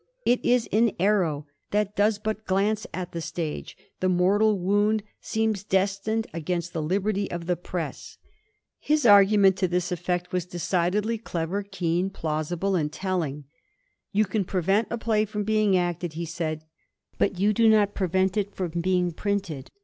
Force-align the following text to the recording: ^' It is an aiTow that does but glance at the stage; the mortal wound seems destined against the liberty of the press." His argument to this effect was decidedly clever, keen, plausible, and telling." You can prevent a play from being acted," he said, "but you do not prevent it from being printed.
^' 0.01 0.03
It 0.25 0.43
is 0.43 0.67
an 0.71 0.89
aiTow 0.93 1.45
that 1.69 1.95
does 1.95 2.17
but 2.17 2.45
glance 2.47 2.87
at 2.91 3.11
the 3.11 3.21
stage; 3.21 3.77
the 3.99 4.09
mortal 4.09 4.57
wound 4.57 5.03
seems 5.19 5.63
destined 5.63 6.25
against 6.33 6.73
the 6.73 6.81
liberty 6.81 7.29
of 7.29 7.45
the 7.45 7.55
press." 7.55 8.17
His 8.79 9.05
argument 9.05 9.57
to 9.57 9.67
this 9.67 9.91
effect 9.91 10.31
was 10.31 10.47
decidedly 10.47 11.19
clever, 11.19 11.61
keen, 11.61 12.09
plausible, 12.09 12.75
and 12.75 12.91
telling." 12.91 13.43
You 14.11 14.25
can 14.25 14.43
prevent 14.43 14.87
a 14.89 14.97
play 14.97 15.23
from 15.23 15.43
being 15.43 15.77
acted," 15.77 16.13
he 16.13 16.25
said, 16.25 16.63
"but 17.19 17.37
you 17.39 17.53
do 17.53 17.69
not 17.69 17.93
prevent 17.93 18.37
it 18.37 18.55
from 18.55 18.71
being 18.81 19.11
printed. 19.11 19.69